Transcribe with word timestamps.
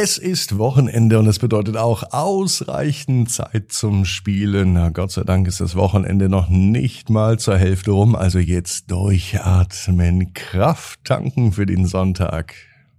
Es 0.00 0.16
ist 0.16 0.58
Wochenende 0.58 1.18
und 1.18 1.26
es 1.26 1.40
bedeutet 1.40 1.76
auch 1.76 2.12
ausreichend 2.12 3.32
Zeit 3.32 3.72
zum 3.72 4.04
Spielen. 4.04 4.74
Na, 4.74 4.90
Gott 4.90 5.10
sei 5.10 5.24
Dank 5.24 5.48
ist 5.48 5.60
das 5.60 5.74
Wochenende 5.74 6.28
noch 6.28 6.48
nicht 6.48 7.10
mal 7.10 7.40
zur 7.40 7.58
Hälfte 7.58 7.90
rum, 7.90 8.14
also 8.14 8.38
jetzt 8.38 8.92
durchatmen, 8.92 10.34
Kraft 10.34 11.00
tanken 11.02 11.50
für 11.50 11.66
den 11.66 11.84
Sonntag 11.84 12.54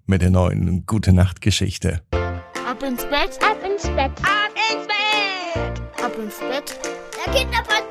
mit 0.07 0.21
der 0.21 0.29
neuen 0.29 0.85
Gute 0.88 1.13
Nacht 1.13 1.39
Geschichte. 1.39 2.01
Ab 2.12 2.83
ins 2.83 3.06
Bett, 3.06 3.40
ab 3.50 3.63
ins 3.66 3.84
Bett, 3.84 4.12
ab 4.22 4.52
ins 4.70 4.86
Bett, 4.86 6.04
ab 6.04 6.12
ins 6.22 6.40
Bett. 6.40 6.79
Der 7.26 7.34
Kinderpodcast. 7.34 7.88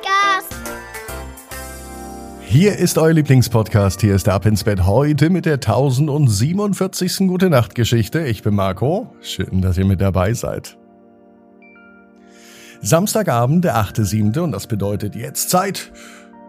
Hier 2.51 2.77
ist 2.77 2.97
euer 2.97 3.13
Lieblingspodcast. 3.13 4.01
Hier 4.01 4.15
ist 4.15 4.25
der 4.25 4.33
Ab 4.33 4.47
ins 4.47 4.63
Bett 4.63 4.87
heute 4.87 5.29
mit 5.29 5.45
der 5.45 5.57
1047. 5.57 7.27
Gute 7.27 7.47
Nacht 7.47 7.75
Geschichte. 7.75 8.25
Ich 8.25 8.41
bin 8.41 8.55
Marco. 8.55 9.13
Schön, 9.21 9.61
dass 9.61 9.77
ihr 9.77 9.85
mit 9.85 10.01
dabei 10.01 10.33
seid. 10.33 10.75
Samstagabend, 12.81 13.65
der 13.65 13.75
8.7. 13.75 14.39
und 14.39 14.51
das 14.51 14.65
bedeutet 14.65 15.15
jetzt 15.15 15.51
Zeit 15.51 15.91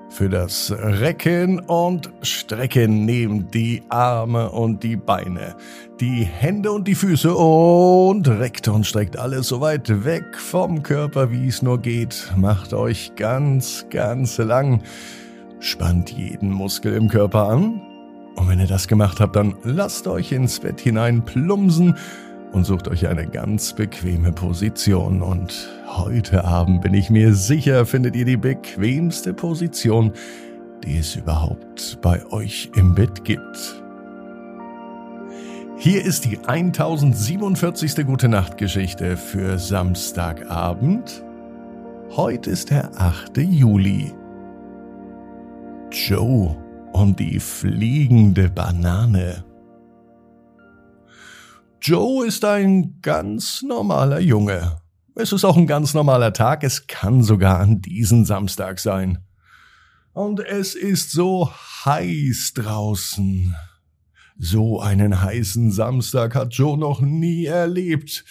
für 0.09 0.31
das 0.31 0.73
Recken 0.75 1.61
und 1.61 2.11
Strecken. 2.23 3.05
Nehmt 3.05 3.53
die 3.53 3.83
Arme 3.91 4.49
und 4.49 4.83
die 4.83 4.97
Beine, 4.97 5.55
die 6.01 6.23
Hände 6.25 6.73
und 6.73 6.89
die 6.89 6.95
Füße 6.95 7.35
und 7.35 8.27
reckt 8.27 8.69
und 8.69 8.87
streckt 8.87 9.19
alles 9.19 9.49
so 9.49 9.61
weit 9.61 10.03
weg 10.07 10.25
vom 10.39 10.83
Körper, 10.83 11.31
wie 11.31 11.47
es 11.47 11.61
nur 11.61 11.79
geht. 11.79 12.33
Macht 12.39 12.73
euch 12.73 13.13
ganz, 13.17 13.85
ganz 13.91 14.39
lang. 14.39 14.83
Spannt 15.61 16.11
jeden 16.11 16.51
Muskel 16.51 16.95
im 16.95 17.09
Körper 17.09 17.49
an. 17.49 17.83
Und 18.37 18.49
wenn 18.49 18.59
ihr 18.59 18.67
das 18.67 18.89
gemacht 18.89 19.21
habt, 19.21 19.37
dann 19.37 19.55
lasst 19.63 20.07
euch 20.07 20.33
ins 20.33 20.61
Bett 20.61 20.81
hinein 20.81 21.23
plumsen 21.25 21.97
und 22.53 22.65
sucht 22.65 22.89
euch 22.89 23.07
eine 23.07 23.27
ganz 23.27 23.75
bequeme 23.75 24.33
Position. 24.33 25.21
Und 25.21 25.69
heute 25.87 26.45
Abend 26.45 26.81
bin 26.81 26.95
ich 26.95 27.11
mir 27.11 27.35
sicher, 27.35 27.85
findet 27.85 28.17
ihr 28.17 28.25
die 28.25 28.39
bequemste 28.39 29.35
Position, 29.35 30.13
die 30.85 30.99
es 30.99 31.15
überhaupt 31.17 31.99
bei 32.01 32.25
euch 32.33 32.71
im 32.75 32.95
Bett 32.95 33.25
gibt. 33.25 33.83
Hier 35.77 36.05
ist 36.05 36.25
die 36.25 36.39
1047. 36.39 38.07
Gute 38.07 38.29
Nacht 38.29 38.57
Geschichte 38.57 39.19
für 39.19 39.59
Samstagabend. 39.59 41.23
Heute 42.17 42.51
ist 42.51 42.71
der 42.71 42.91
8. 42.99 43.39
Juli. 43.39 44.13
Joe 45.93 46.57
und 46.93 47.19
die 47.19 47.41
fliegende 47.41 48.49
Banane. 48.49 49.45
Joe 51.83 52.27
ist 52.27 52.45
ein 52.45 53.01
ganz 53.03 53.63
normaler 53.63 54.21
Junge. 54.21 54.81
Es 55.17 55.33
ist 55.33 55.45
auch 55.45 55.57
ein 55.57 55.67
ganz 55.67 55.93
normaler 55.93 56.33
Tag, 56.33 56.63
es 56.63 56.87
kann 56.87 57.23
sogar 57.23 57.59
an 57.59 57.81
diesem 57.81 58.25
Samstag 58.25 58.79
sein. 58.79 59.19
Und 60.13 60.39
es 60.41 60.75
ist 60.77 61.11
so 61.11 61.51
heiß 61.85 62.53
draußen. 62.55 63.55
So 64.39 64.81
einen 64.81 65.21
heißen 65.21 65.73
Samstag 65.73 66.37
hat 66.37 66.55
Joe 66.55 66.79
noch 66.79 67.01
nie 67.01 67.47
erlebt. 67.47 68.25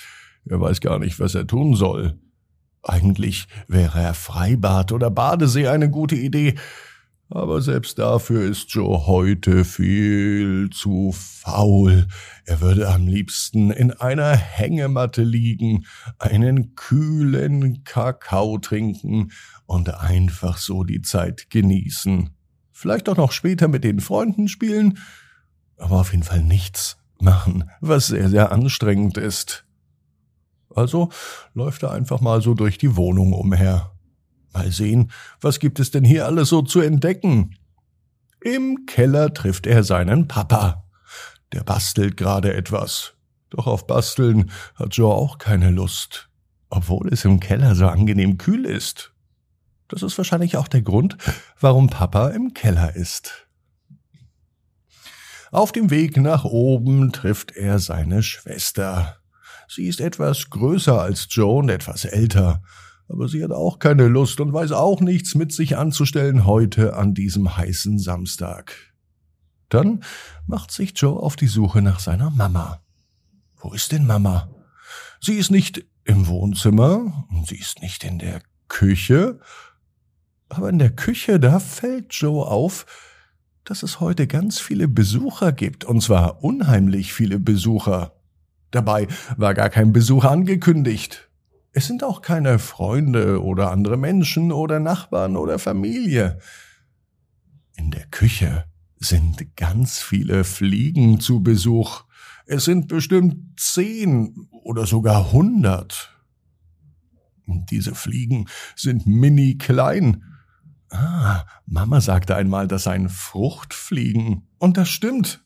Er 0.45 0.61
weiß 0.61 0.79
gar 0.79 0.97
nicht, 0.97 1.19
was 1.19 1.35
er 1.35 1.45
tun 1.45 1.75
soll. 1.75 2.17
Eigentlich 2.83 3.47
wäre 3.67 3.99
er 3.99 4.13
Freibad 4.13 4.93
oder 4.93 5.11
Badesee 5.11 5.67
eine 5.67 5.89
gute 5.89 6.15
Idee, 6.15 6.55
aber 7.29 7.61
selbst 7.61 7.99
dafür 7.99 8.43
ist 8.43 8.71
Joe 8.71 9.05
heute 9.05 9.63
viel 9.63 10.69
zu 10.71 11.13
faul. 11.13 12.07
Er 12.45 12.59
würde 12.59 12.89
am 12.89 13.05
liebsten 13.07 13.69
in 13.69 13.91
einer 13.91 14.35
Hängematte 14.35 15.21
liegen, 15.21 15.85
einen 16.17 16.75
kühlen 16.75 17.83
Kakao 17.83 18.57
trinken 18.57 19.31
und 19.67 19.93
einfach 19.93 20.57
so 20.57 20.83
die 20.83 21.01
Zeit 21.01 21.51
genießen. 21.51 22.31
Vielleicht 22.71 23.07
auch 23.09 23.17
noch 23.17 23.31
später 23.31 23.67
mit 23.67 23.83
den 23.83 23.99
Freunden 23.99 24.47
spielen, 24.47 24.97
aber 25.77 25.97
auf 25.97 26.11
jeden 26.11 26.23
Fall 26.23 26.41
nichts 26.41 26.97
machen, 27.19 27.69
was 27.79 28.07
sehr, 28.07 28.29
sehr 28.29 28.51
anstrengend 28.51 29.17
ist. 29.17 29.65
Also 30.73 31.09
läuft 31.53 31.83
er 31.83 31.91
einfach 31.91 32.21
mal 32.21 32.41
so 32.41 32.53
durch 32.53 32.77
die 32.77 32.95
Wohnung 32.95 33.33
umher. 33.33 33.91
Mal 34.53 34.71
sehen, 34.71 35.11
was 35.41 35.59
gibt 35.59 35.79
es 35.79 35.91
denn 35.91 36.03
hier 36.03 36.25
alles 36.25 36.49
so 36.49 36.61
zu 36.61 36.79
entdecken? 36.81 37.55
Im 38.41 38.85
Keller 38.85 39.33
trifft 39.33 39.67
er 39.67 39.83
seinen 39.83 40.27
Papa. 40.27 40.85
Der 41.51 41.63
bastelt 41.63 42.17
gerade 42.17 42.53
etwas. 42.53 43.13
Doch 43.49 43.67
auf 43.67 43.87
Basteln 43.87 44.51
hat 44.75 44.95
Joe 44.95 45.13
auch 45.13 45.39
keine 45.39 45.71
Lust, 45.71 46.29
obwohl 46.69 47.09
es 47.11 47.25
im 47.25 47.39
Keller 47.39 47.75
so 47.75 47.87
angenehm 47.87 48.37
kühl 48.37 48.65
ist. 48.65 49.13
Das 49.87 50.03
ist 50.03 50.17
wahrscheinlich 50.17 50.55
auch 50.55 50.67
der 50.67 50.83
Grund, 50.83 51.17
warum 51.59 51.89
Papa 51.89 52.29
im 52.29 52.53
Keller 52.53 52.95
ist. 52.95 53.47
Auf 55.51 55.71
dem 55.71 55.89
Weg 55.89 56.15
nach 56.17 56.45
oben 56.45 57.11
trifft 57.11 57.55
er 57.55 57.79
seine 57.79 58.21
Schwester. 58.21 59.17
Sie 59.67 59.87
ist 59.87 59.99
etwas 59.99 60.51
größer 60.51 61.01
als 61.01 61.27
Joe 61.29 61.57
und 61.57 61.69
etwas 61.69 62.05
älter, 62.05 62.61
aber 63.09 63.27
sie 63.27 63.43
hat 63.43 63.51
auch 63.51 63.79
keine 63.79 64.07
Lust 64.07 64.39
und 64.39 64.53
weiß 64.53 64.71
auch 64.71 65.01
nichts 65.01 65.35
mit 65.35 65.51
sich 65.51 65.77
anzustellen 65.77 66.45
heute 66.45 66.95
an 66.95 67.13
diesem 67.13 67.57
heißen 67.57 67.97
Samstag. 67.99 68.75
Dann 69.69 70.03
macht 70.47 70.71
sich 70.71 70.93
Joe 70.95 71.19
auf 71.19 71.35
die 71.35 71.47
Suche 71.47 71.81
nach 71.81 71.99
seiner 71.99 72.29
Mama. 72.29 72.81
Wo 73.57 73.73
ist 73.73 73.91
denn 73.91 74.05
Mama? 74.05 74.49
Sie 75.19 75.35
ist 75.35 75.51
nicht 75.51 75.85
im 76.05 76.27
Wohnzimmer, 76.27 77.27
sie 77.45 77.57
ist 77.57 77.81
nicht 77.81 78.03
in 78.03 78.19
der 78.19 78.41
Küche, 78.67 79.39
aber 80.47 80.69
in 80.69 80.79
der 80.79 80.91
Küche, 80.91 81.39
da 81.39 81.59
fällt 81.59 82.13
Joe 82.13 82.45
auf, 82.47 82.85
dass 83.63 83.83
es 83.83 83.99
heute 83.99 84.25
ganz 84.25 84.59
viele 84.59 84.87
Besucher 84.87 85.51
gibt, 85.51 85.83
und 85.83 86.01
zwar 86.01 86.43
unheimlich 86.43 87.13
viele 87.13 87.39
Besucher. 87.39 88.13
Dabei 88.71 89.07
war 89.37 89.53
gar 89.53 89.69
kein 89.69 89.93
Besuch 89.93 90.23
angekündigt. 90.25 91.28
Es 91.71 91.85
sind 91.85 92.03
auch 92.03 92.21
keine 92.21 92.57
Freunde 92.57 93.43
oder 93.43 93.71
andere 93.71 93.97
Menschen 93.97 94.51
oder 94.51 94.79
Nachbarn 94.79 95.37
oder 95.37 95.59
Familie. 95.59 96.39
In 97.75 97.91
der 97.91 98.07
Küche 98.07 98.65
sind 98.97 99.55
ganz 99.55 99.99
viele 99.99 100.43
Fliegen 100.43 101.19
zu 101.19 101.41
Besuch. 101.41 102.03
Es 102.45 102.65
sind 102.65 102.87
bestimmt 102.87 103.59
zehn 103.59 104.47
oder 104.51 104.85
sogar 104.85 105.31
hundert. 105.31 106.15
Und 107.45 107.71
diese 107.71 107.95
Fliegen 107.95 108.47
sind 108.75 109.05
mini 109.05 109.57
klein. 109.57 110.23
Ah, 110.89 111.45
Mama 111.65 112.01
sagte 112.01 112.35
einmal, 112.35 112.67
das 112.67 112.83
seien 112.83 113.09
Fruchtfliegen. 113.09 114.47
Und 114.57 114.77
das 114.77 114.89
stimmt. 114.89 115.43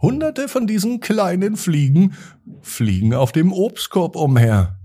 Hunderte 0.00 0.48
von 0.48 0.66
diesen 0.66 1.00
kleinen 1.00 1.56
Fliegen 1.56 2.14
fliegen 2.60 3.14
auf 3.14 3.30
dem 3.30 3.52
Obstkorb 3.52 4.16
umher. 4.16 4.81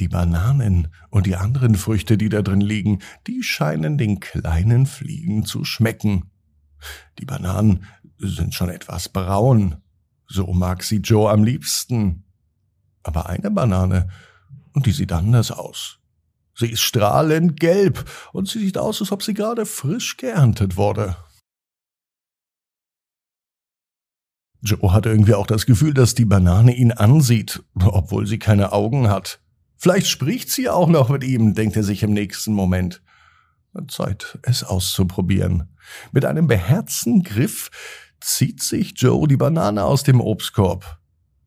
Die 0.00 0.08
Bananen 0.08 0.88
und 1.10 1.26
die 1.26 1.36
anderen 1.36 1.74
Früchte, 1.74 2.18
die 2.18 2.28
da 2.28 2.42
drin 2.42 2.60
liegen, 2.60 3.00
die 3.26 3.42
scheinen 3.42 3.98
den 3.98 4.20
kleinen 4.20 4.86
Fliegen 4.86 5.44
zu 5.44 5.64
schmecken. 5.64 6.30
Die 7.18 7.24
Bananen 7.24 7.84
sind 8.18 8.54
schon 8.54 8.70
etwas 8.70 9.08
braun. 9.08 9.76
So 10.26 10.52
mag 10.52 10.82
sie 10.82 10.98
Joe 10.98 11.30
am 11.30 11.44
liebsten. 11.44 12.24
Aber 13.02 13.28
eine 13.28 13.50
Banane, 13.50 14.08
und 14.72 14.86
die 14.86 14.92
sieht 14.92 15.12
anders 15.12 15.50
aus. 15.50 15.98
Sie 16.54 16.70
ist 16.70 16.82
strahlend 16.82 17.58
gelb 17.58 18.04
und 18.32 18.48
sie 18.48 18.58
sieht 18.60 18.78
aus, 18.78 19.00
als 19.00 19.12
ob 19.12 19.22
sie 19.22 19.34
gerade 19.34 19.66
frisch 19.66 20.16
geerntet 20.16 20.76
wurde. 20.76 21.16
Joe 24.60 24.92
hat 24.92 25.06
irgendwie 25.06 25.34
auch 25.34 25.46
das 25.46 25.66
Gefühl, 25.66 25.92
dass 25.92 26.14
die 26.14 26.24
Banane 26.24 26.74
ihn 26.74 26.92
ansieht, 26.92 27.62
obwohl 27.74 28.26
sie 28.26 28.38
keine 28.38 28.72
Augen 28.72 29.08
hat. 29.08 29.40
Vielleicht 29.82 30.06
spricht 30.06 30.48
sie 30.48 30.68
auch 30.68 30.86
noch 30.86 31.08
mit 31.08 31.24
ihm, 31.24 31.54
denkt 31.54 31.74
er 31.74 31.82
sich 31.82 32.04
im 32.04 32.12
nächsten 32.12 32.52
Moment. 32.52 33.02
Zeit, 33.88 34.38
es 34.42 34.62
auszuprobieren. 34.62 35.74
Mit 36.12 36.24
einem 36.24 36.46
beherzten 36.46 37.24
Griff 37.24 37.68
zieht 38.20 38.62
sich 38.62 38.92
Joe 38.94 39.26
die 39.26 39.36
Banane 39.36 39.82
aus 39.82 40.04
dem 40.04 40.20
Obstkorb. 40.20 41.00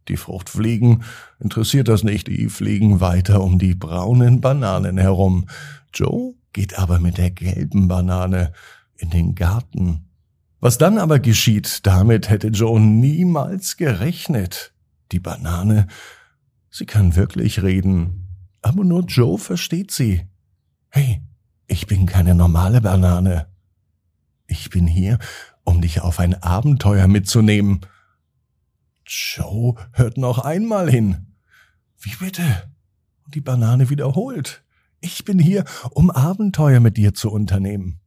Die 0.10 0.18
Fruchtfliegen 0.18 1.06
interessiert 1.40 1.88
das 1.88 2.04
nicht, 2.04 2.28
die 2.28 2.50
fliegen 2.50 3.00
weiter 3.00 3.42
um 3.42 3.58
die 3.58 3.74
braunen 3.74 4.42
Bananen 4.42 4.98
herum. 4.98 5.48
Joe 5.94 6.34
geht 6.52 6.78
aber 6.78 7.00
mit 7.00 7.18
der 7.18 7.31
gelben 7.31 7.88
Banane 7.88 8.52
in 8.98 9.12
den 9.12 9.36
Garten. 9.36 10.10
Was 10.60 10.78
dann 10.78 10.98
aber 10.98 11.20
geschieht, 11.20 11.88
damit 11.88 12.30
hätte 12.30 12.50
Joe 12.50 12.81
niemals 12.81 13.78
gerechnet. 13.78 14.74
Die 15.14 15.22
Banane, 15.22 15.88
sie 16.70 16.86
kann 16.86 17.16
wirklich 17.16 17.64
reden 17.64 18.24
aber 18.66 18.84
nur 18.84 19.04
Joe 19.04 19.38
versteht 19.38 19.92
sie. 19.92 20.28
Hey, 20.90 21.22
ich 21.68 21.86
bin 21.86 22.08
keine 22.08 22.34
normale 22.34 22.82
Banane. 22.82 23.46
Ich 24.48 24.72
bin 24.72 24.88
hier, 24.88 25.20
um 25.64 25.82
dich 25.82 26.02
auf 26.02 26.20
ein 26.20 26.42
Abenteuer 26.42 27.08
mitzunehmen. 27.08 27.82
Joe 29.06 29.76
hört 29.92 30.18
noch 30.18 30.40
einmal 30.40 30.90
hin. 30.90 31.36
Wie 32.00 32.16
bitte? 32.16 32.44
Die 33.36 33.42
Banane 33.42 33.92
wiederholt. 33.92 34.64
Ich 35.00 35.26
bin 35.26 35.38
hier, 35.38 35.64
um 35.92 36.10
Abenteuer 36.10 36.80
mit 36.80 36.98
dir 36.98 37.14
zu 37.14 37.30
unternehmen. 37.30 38.00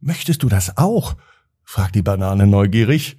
Möchtest 0.00 0.42
du 0.44 0.48
das 0.48 0.78
auch? 0.78 1.14
fragt 1.62 1.94
die 1.94 2.02
Banane 2.02 2.46
neugierig. 2.46 3.18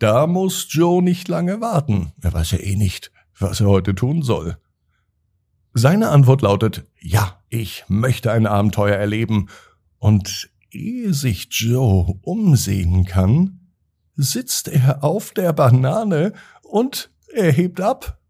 Da 0.00 0.26
muss 0.26 0.66
Joe 0.70 1.04
nicht 1.04 1.28
lange 1.28 1.60
warten. 1.60 2.12
Er 2.20 2.32
weiß 2.32 2.50
ja 2.50 2.58
eh 2.58 2.74
nicht, 2.74 3.12
was 3.38 3.60
er 3.60 3.68
heute 3.68 3.94
tun 3.94 4.22
soll. 4.22 4.58
Seine 5.76 6.10
Antwort 6.10 6.42
lautet, 6.42 6.86
ja, 7.00 7.42
ich 7.48 7.84
möchte 7.88 8.30
ein 8.30 8.46
Abenteuer 8.46 8.94
erleben. 8.94 9.48
Und 9.98 10.50
ehe 10.70 11.12
sich 11.12 11.48
Joe 11.50 12.14
umsehen 12.22 13.04
kann, 13.04 13.58
sitzt 14.14 14.68
er 14.68 15.02
auf 15.02 15.32
der 15.32 15.52
Banane 15.52 16.32
und 16.62 17.10
er 17.34 17.50
hebt 17.50 17.80
ab. 17.80 18.20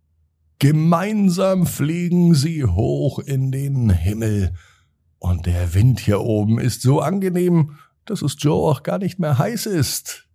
Gemeinsam 0.59 1.67
fliegen 1.67 2.35
sie 2.35 2.65
hoch 2.65 3.19
in 3.19 3.53
den 3.53 3.91
Himmel. 3.91 4.55
Und 5.19 5.45
der 5.45 5.75
Wind 5.75 6.01
hier 6.01 6.23
oben 6.23 6.59
ist 6.59 6.81
so 6.81 7.01
angenehm, 7.01 7.77
dass 8.07 8.23
es 8.23 8.37
Joe 8.39 8.71
auch 8.71 8.83
gar 8.83 8.99
nicht 8.99 9.19
mehr 9.19 9.37
heiß 9.37 9.67
ist. 9.67 10.29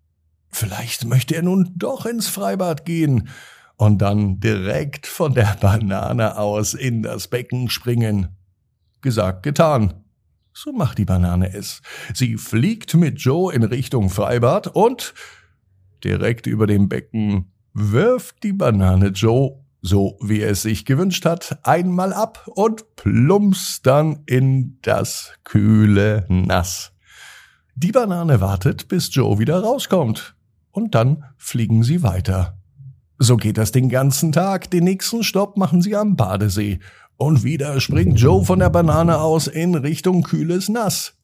Vielleicht 0.52 1.06
möchte 1.06 1.36
er 1.36 1.44
nun 1.44 1.74
doch 1.76 2.06
ins 2.06 2.28
Freibad 2.28 2.86
gehen 2.86 3.30
und 3.80 4.00
dann 4.02 4.42
direkt 4.42 5.08
von 5.08 5.34
der 5.34 5.56
Banane 5.62 6.38
aus 6.38 6.74
in 6.74 7.02
das 7.02 7.30
Becken 7.30 7.70
springen. 7.70 8.36
Gesagt, 9.00 9.42
getan. 9.42 10.04
So 10.52 10.74
macht 10.74 10.98
die 10.98 11.06
Banane 11.06 11.54
es. 11.54 11.82
Sie 12.14 12.36
fliegt 12.36 12.94
mit 12.96 13.22
Joe 13.22 13.54
in 13.54 13.64
Richtung 13.64 14.10
Freibad 14.10 14.68
und 14.68 15.14
direkt 16.04 16.46
über 16.46 16.68
dem 16.68 16.90
Becken 16.90 17.54
wirft 17.74 18.44
die 18.44 18.52
Banane 18.52 19.08
Joe, 19.10 19.64
so 19.82 20.20
wie 20.22 20.42
er 20.42 20.52
es 20.52 20.64
sich 20.64 20.84
gewünscht 20.84 21.24
hat, 21.24 21.60
einmal 21.64 22.12
ab 22.12 22.50
und 22.54 22.98
plumps 22.98 23.82
dann 23.82 24.24
in 24.26 24.78
das 24.82 25.32
kühle 25.46 26.26
Nass. 26.28 26.92
Die 27.76 27.94
Banane 27.94 28.42
wartet, 28.42 28.90
bis 28.90 29.16
Joe 29.16 29.40
wieder 29.40 29.62
rauskommt. 29.62 30.36
Und 30.72 30.96
dann 30.96 31.24
fliegen 31.38 31.84
sie 31.84 32.04
weiter. 32.04 32.59
So 33.22 33.36
geht 33.36 33.58
das 33.58 33.74
den 33.74 33.90
ganzen 33.90 34.32
Tag. 34.32 34.72
Den 34.72 34.86
nächsten 34.86 35.24
Stopp 35.24 35.58
machen 35.58 35.82
sie 35.82 35.96
am 35.96 36.16
Badesee. 36.16 36.80
Und 37.18 37.44
wieder 37.44 37.82
springt 37.82 38.18
Joe 38.18 38.46
von 38.46 38.60
der 38.60 38.70
Banane 38.70 39.20
aus 39.20 39.48
in 39.48 39.76
Richtung 39.76 40.24
kühles 40.24 40.70
Nass. 40.70 41.16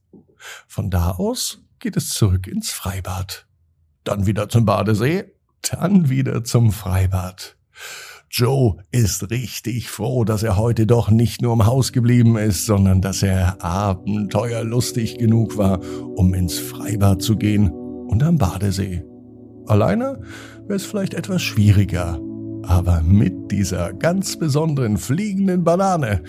Von 0.67 0.89
da 0.89 1.11
aus 1.11 1.63
geht 1.79 1.95
es 1.95 2.09
zurück 2.09 2.47
ins 2.47 2.69
Freibad. 2.71 3.47
Dann 4.03 4.25
wieder 4.25 4.49
zum 4.49 4.65
Badesee, 4.65 5.31
dann 5.61 6.09
wieder 6.09 6.43
zum 6.43 6.73
Freibad. 6.73 7.55
Joe 8.29 8.75
ist 8.91 9.29
richtig 9.29 9.89
froh, 9.89 10.25
dass 10.25 10.43
er 10.43 10.57
heute 10.57 10.85
doch 10.85 11.09
nicht 11.09 11.41
nur 11.41 11.53
im 11.53 11.65
Haus 11.65 11.93
geblieben 11.93 12.37
ist, 12.37 12.65
sondern 12.65 13.01
dass 13.01 13.23
er 13.23 13.63
abenteuerlustig 13.63 15.17
genug 15.17 15.55
war, 15.55 15.79
um 16.17 16.33
ins 16.33 16.59
Freibad 16.59 17.21
zu 17.21 17.37
gehen 17.37 17.69
und 17.69 18.21
am 18.21 18.37
Badesee. 18.37 19.05
Alleine 19.67 20.19
wäre 20.67 20.77
es 20.77 20.85
vielleicht 20.85 21.13
etwas 21.13 21.41
schwieriger, 21.41 22.19
aber 22.63 23.01
mit 23.01 23.51
dieser 23.51 23.93
ganz 23.93 24.37
besonderen 24.37 24.97
fliegenden 24.97 25.63
Banane, 25.63 26.21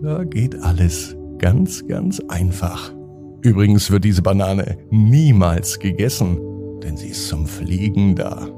da 0.00 0.24
geht 0.24 0.60
alles 0.62 1.16
ganz, 1.38 1.86
ganz 1.86 2.20
einfach. 2.28 2.92
Übrigens 3.42 3.90
wird 3.90 4.04
diese 4.04 4.22
Banane 4.22 4.78
niemals 4.90 5.78
gegessen, 5.78 6.38
denn 6.82 6.96
sie 6.96 7.08
ist 7.08 7.28
zum 7.28 7.46
Fliegen 7.46 8.14
da. 8.14 8.48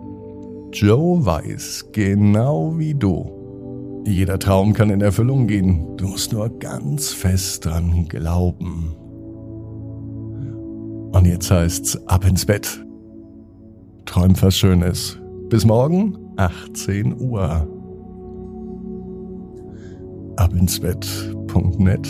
Joe 0.73 1.25
weiß, 1.25 1.89
genau 1.93 2.79
wie 2.79 2.95
du. 2.95 4.03
Jeder 4.05 4.39
Traum 4.39 4.73
kann 4.73 4.91
in 4.91 5.01
Erfüllung 5.01 5.47
gehen. 5.47 5.97
Du 5.97 6.09
musst 6.09 6.33
nur 6.33 6.59
ganz 6.59 7.13
fest 7.13 7.65
dran 7.65 8.07
glauben. 8.09 8.97
Und 11.13 11.27
jetzt 11.27 11.51
heißt's 11.51 12.07
ab 12.09 12.25
ins 12.27 12.47
Bett. 12.47 12.85
Träum 14.13 14.35
was 14.43 14.59
Schönes. 14.59 15.19
Bis 15.49 15.65
morgen, 15.65 16.19
18 16.37 17.19
Uhr. 17.19 17.67
Abinsbett.net 20.37 22.07